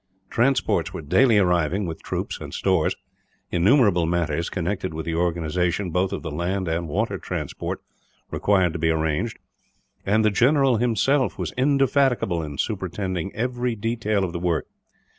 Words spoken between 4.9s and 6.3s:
with the organization, both of